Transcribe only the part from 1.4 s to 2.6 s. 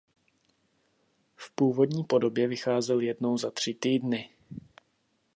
původní podobě